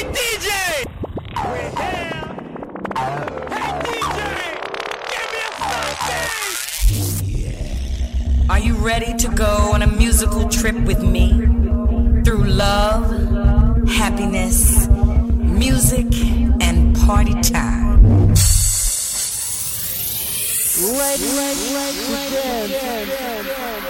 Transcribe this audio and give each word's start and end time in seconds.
Hey, 0.00 0.06
DJ! 0.06 0.48
Are. 1.36 2.24
Hey, 3.50 3.68
DJ! 3.84 4.18
Give 5.12 5.28
me 7.28 7.44
a! 7.44 8.50
Are 8.50 8.58
you 8.58 8.76
ready 8.76 9.14
to 9.18 9.28
go 9.28 9.72
on 9.74 9.82
a 9.82 9.86
musical 9.86 10.48
trip 10.48 10.76
with 10.86 11.02
me? 11.02 11.32
Through 12.24 12.44
love, 12.44 13.10
happiness, 13.90 14.88
music, 14.88 16.06
and 16.62 16.96
party 16.96 17.34
time. 17.42 18.00
Wait, 20.80 20.96
wait, 20.96 21.20
wait, 21.20 21.58
wait, 21.76 21.96
wait, 22.08 22.32
wait, 22.32 22.70
wait, 22.72 23.08
wait, 23.08 23.84
wait. 23.84 23.89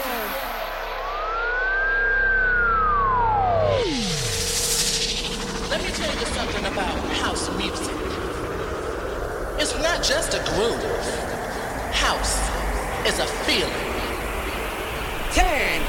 Let 5.80 5.88
me 5.88 5.96
tell 5.96 6.14
you 6.14 6.26
something 6.26 6.66
about 6.66 6.98
house 7.24 7.48
music. 7.56 7.96
It's 9.58 9.74
not 9.78 10.04
just 10.04 10.34
a 10.34 10.44
groove. 10.52 10.84
House 11.94 12.36
is 13.08 13.18
a 13.18 13.26
feeling. 13.46 13.72
Ten, 15.32 15.80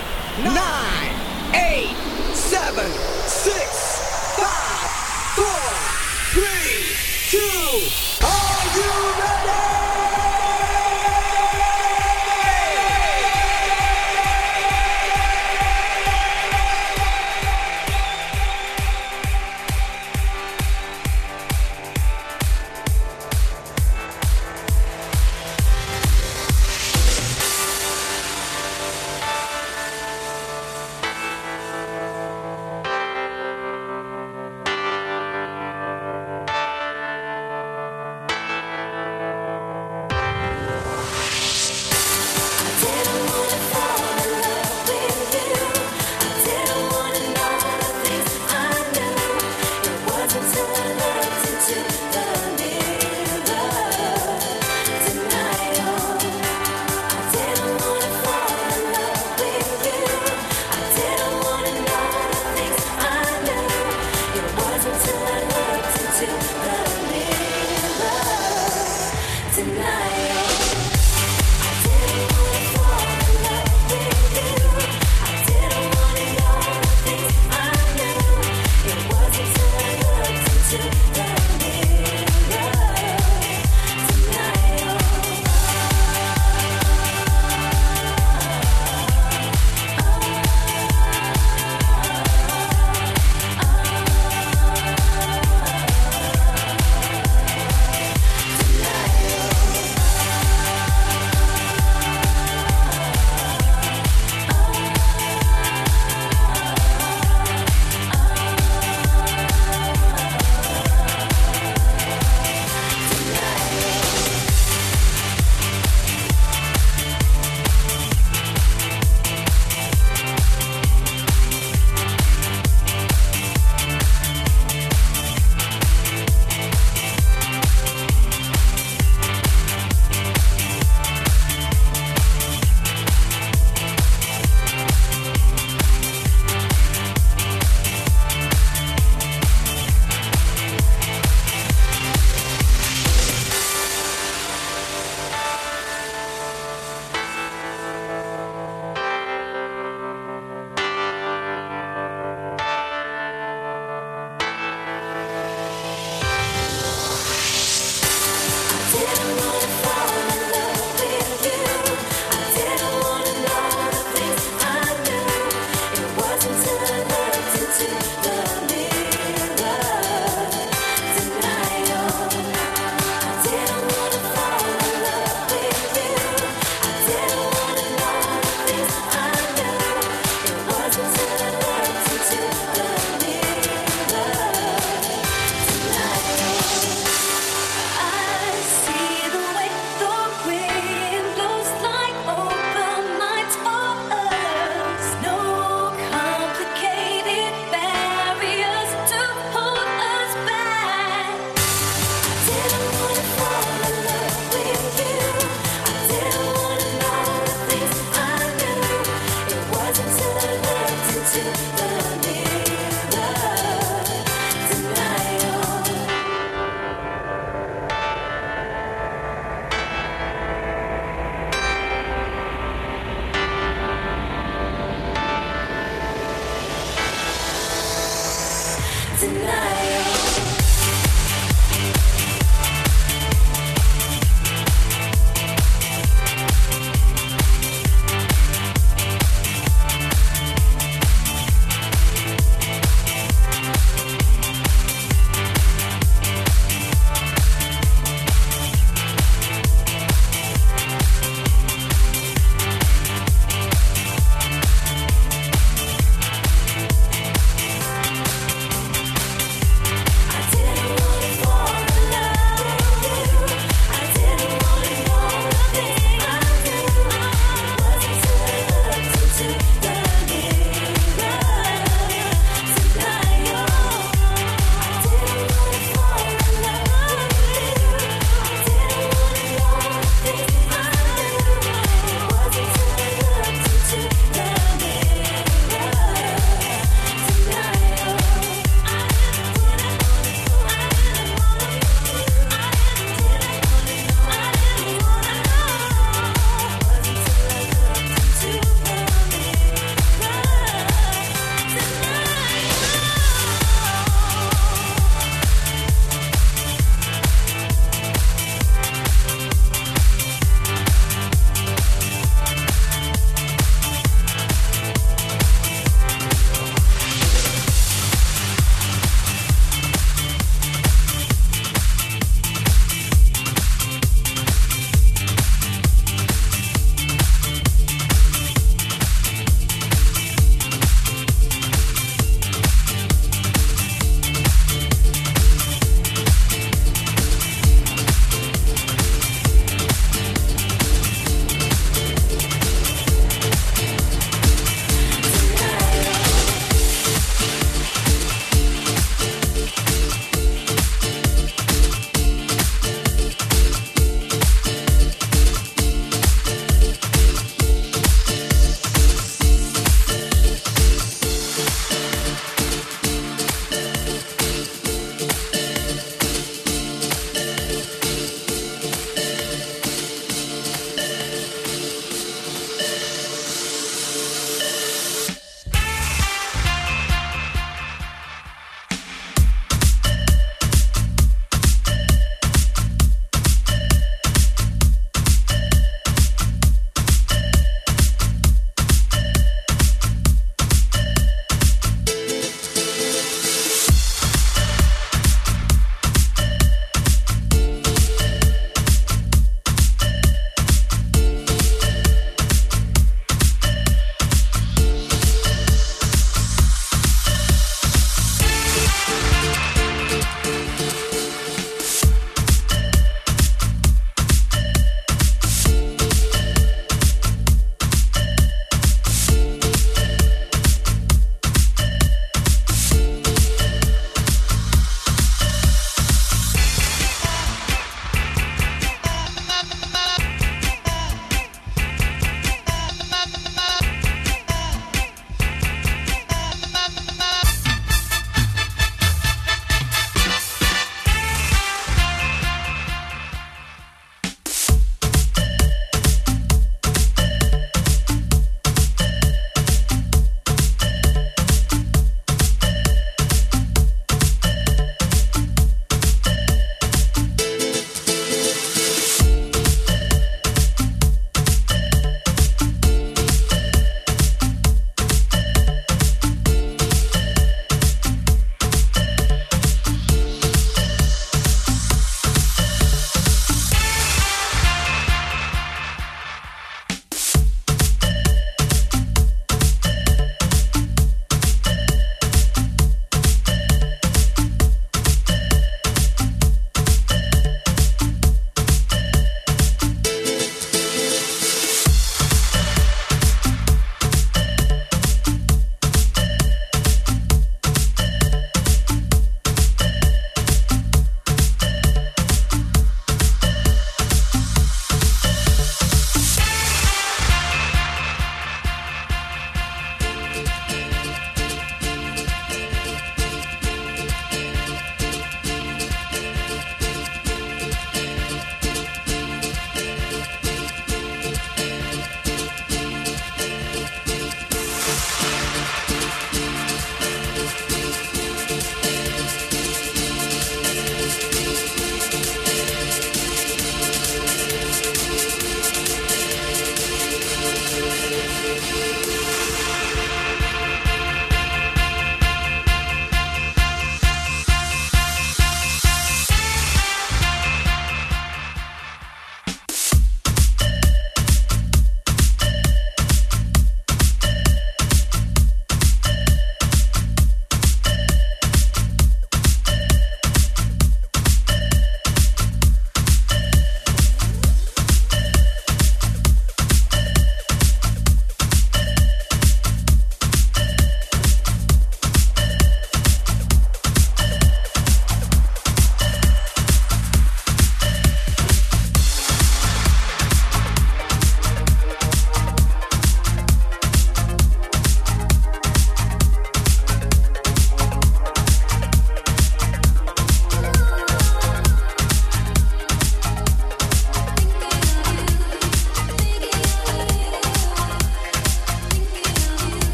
nine, 0.46 1.14
eight, 1.56 1.94
seven, 2.34 2.90
six, 3.28 4.40
five, 4.40 4.88
four, 5.36 5.68
three, 6.32 6.96
two. 7.30 8.26
Are 8.26 8.78
you 8.78 9.20
ready? 9.20 9.61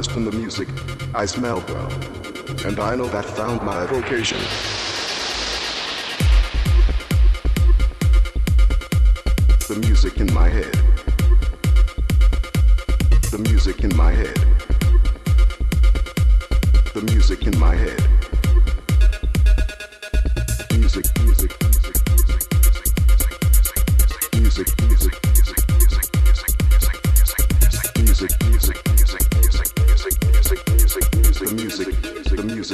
When 0.00 0.06
I 0.06 0.12
listen 0.14 0.30
to 0.30 0.38
music, 0.38 0.68
I 1.14 1.26
smell 1.26 1.62
well, 1.68 1.92
and 2.64 2.80
I 2.80 2.96
know 2.96 3.06
that 3.08 3.26
found 3.26 3.60
my 3.60 3.84
vocation. 3.84 4.38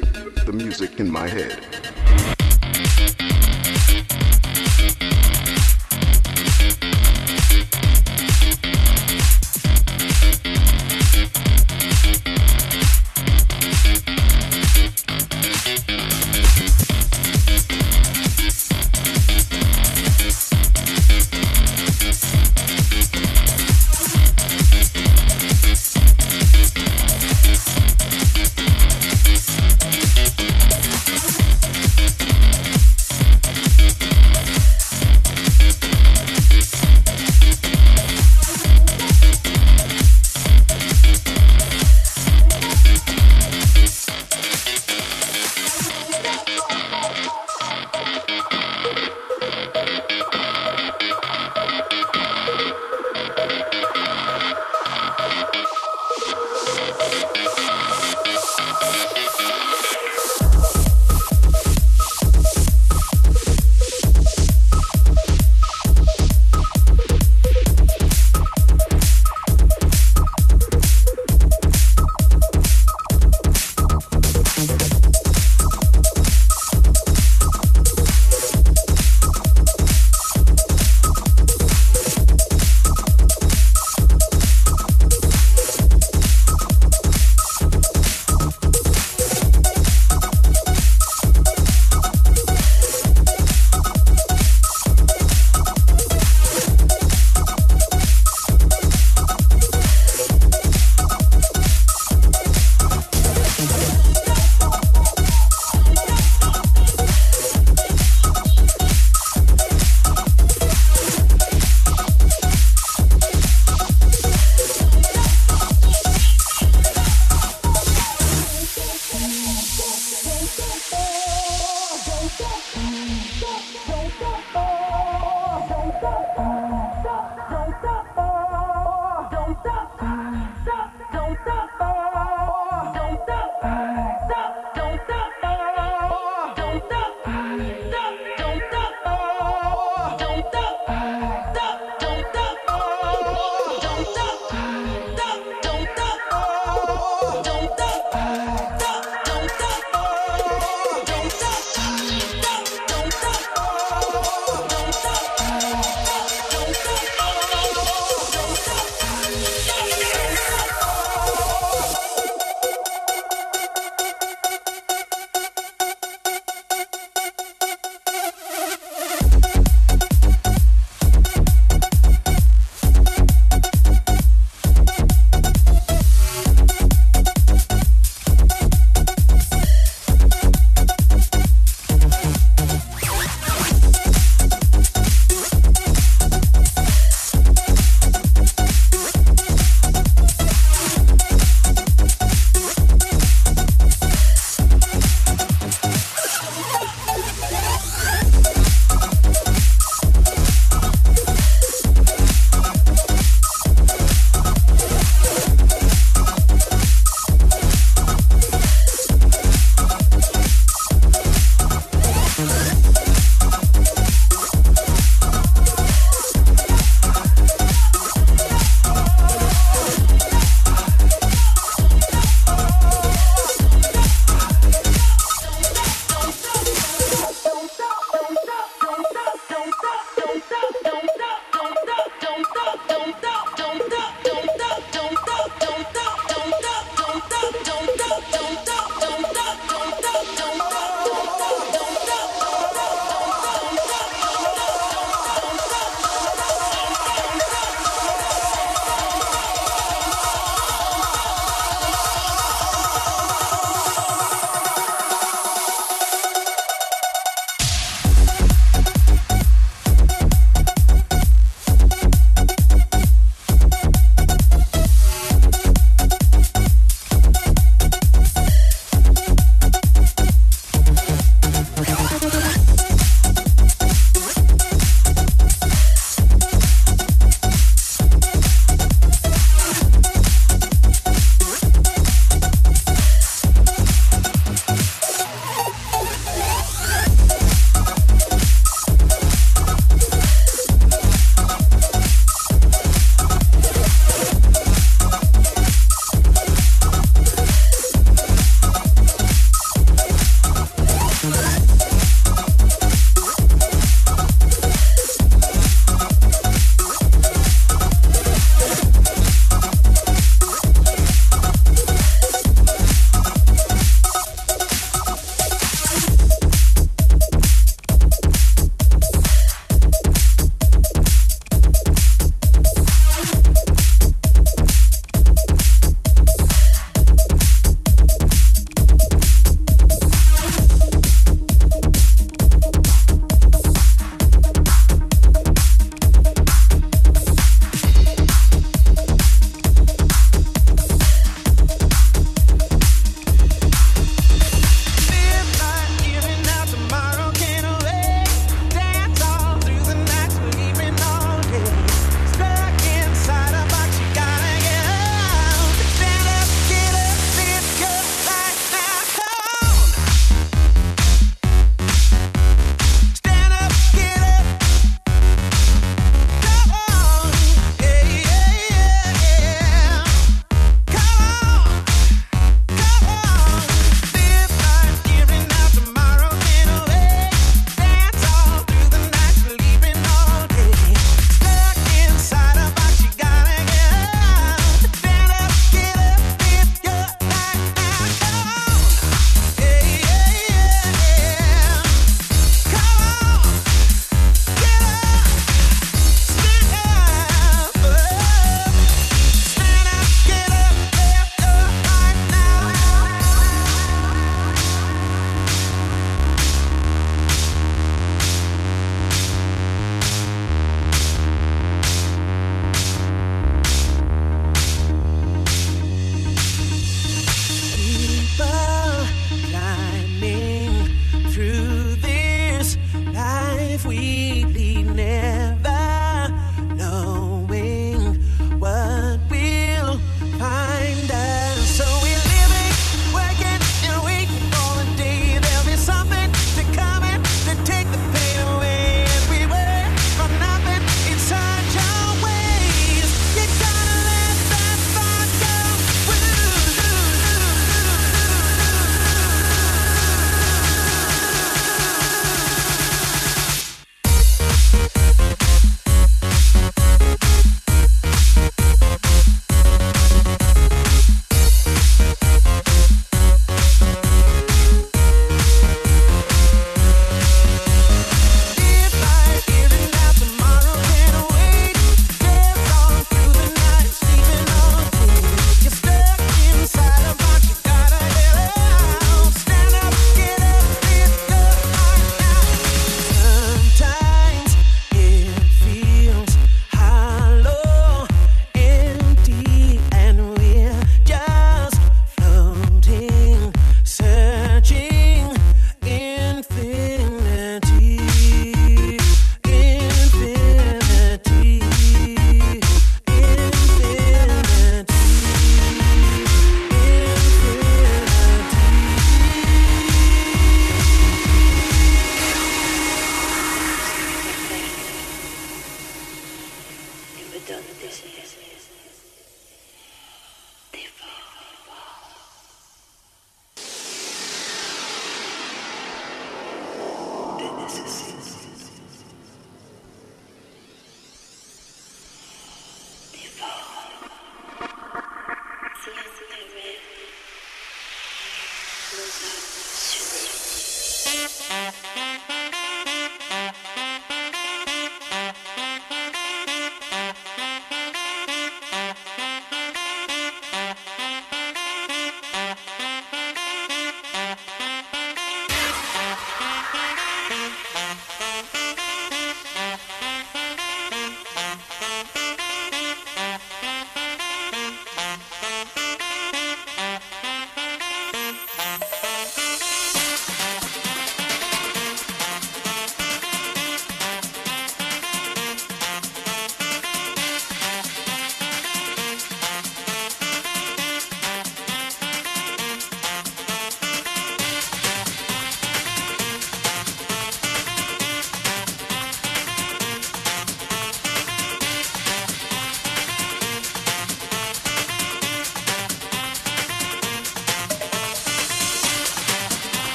Music, 0.00 0.34
the 0.46 0.52
music 0.52 1.00
in 1.00 1.10
my 1.10 1.28
head. 1.28 2.39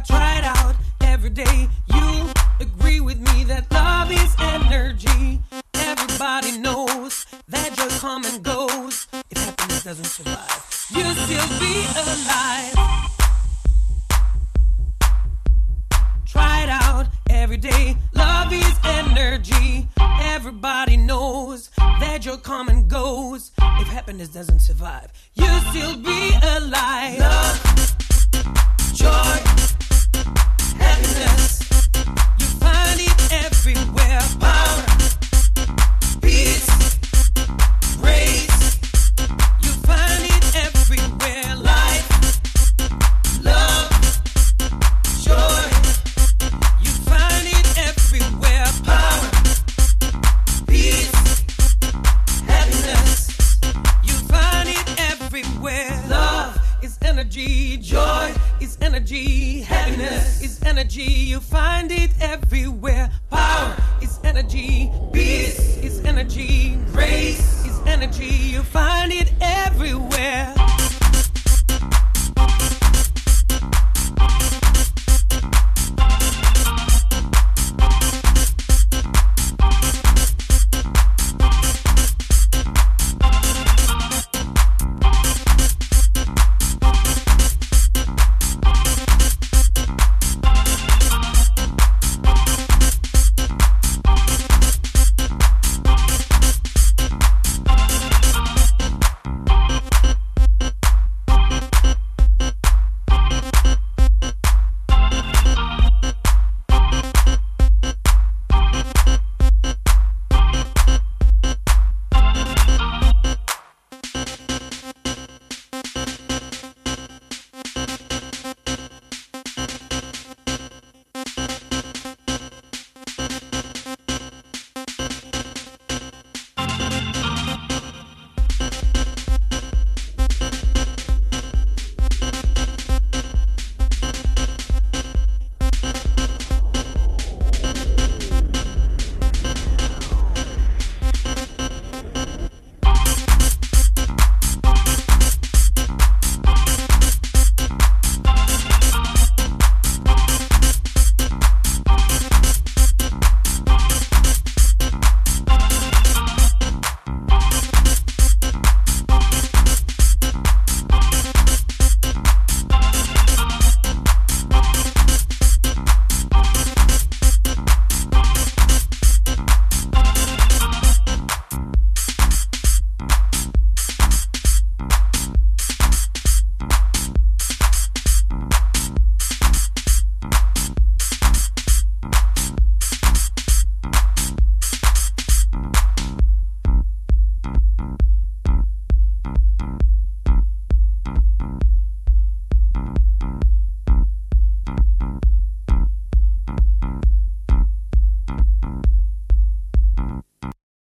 Out 0.00 0.76
every 1.00 1.28
day. 1.28 1.68
You 1.92 2.30
agree 2.60 3.00
with 3.00 3.18
me 3.18 3.42
that 3.44 3.68
love 3.72 4.12
is 4.12 4.32
energy. 4.38 5.40
Everybody 5.74 6.56
knows 6.58 7.26
that 7.48 7.74
joy 7.74 7.88
comes 7.98 8.32
and 8.32 8.44
goes. 8.44 9.08
If 9.28 9.38
happiness 9.44 9.82
doesn't 9.82 10.04
survive, 10.04 10.86
you'll 10.94 11.14
still 11.14 11.48
be 11.58 11.84
alive. 11.98 12.74
Try 16.26 16.62
it 16.62 16.70
out 16.70 17.08
every 17.28 17.56
day. 17.56 17.96
Love 18.14 18.52
is 18.52 18.76
energy. 18.84 19.88
Everybody 19.98 20.96
knows 20.96 21.70
that 21.76 22.22
comes 22.44 22.70
and 22.70 22.88
goes. 22.88 23.50
If 23.80 23.88
happiness 23.88 24.28
doesn't 24.28 24.60
survive, 24.60 25.12
you'll 25.34 25.60
still 25.72 25.96
be 25.96 26.30
alive. 26.56 27.18
Love 27.18 27.67